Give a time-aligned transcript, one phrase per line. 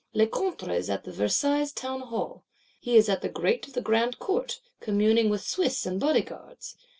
[0.15, 2.43] Lecointre is at the Versailles Townhall:
[2.79, 6.75] he is at the Grate of the Grand Court; communing with Swiss and Bodyguards.